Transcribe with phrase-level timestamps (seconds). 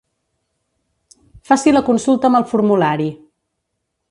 [1.51, 3.11] Faci la consulta amb el formulari.